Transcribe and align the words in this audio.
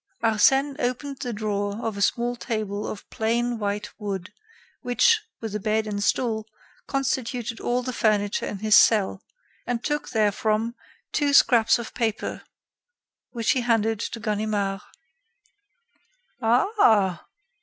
Arsène 0.23 0.75
opened 0.79 1.17
the 1.19 1.31
drawer 1.31 1.77
of 1.85 1.95
a 1.95 2.01
small 2.01 2.35
table 2.35 2.87
of 2.87 3.07
plain 3.11 3.59
white 3.59 3.91
wood 3.99 4.33
which, 4.81 5.21
with 5.41 5.51
the 5.51 5.59
bed 5.59 5.85
and 5.85 6.03
stool, 6.03 6.47
constituted 6.87 7.59
all 7.59 7.83
the 7.83 7.93
furniture 7.93 8.47
in 8.47 8.57
his 8.57 8.75
cell, 8.75 9.21
and 9.67 9.83
took 9.83 10.09
therefrom 10.09 10.73
two 11.11 11.33
scraps 11.33 11.77
of 11.77 11.93
paper 11.93 12.41
which 13.29 13.51
he 13.51 13.61
handed 13.61 13.99
to 13.99 14.19
Ganimard. 14.19 14.81
"Ah!" 16.41 17.23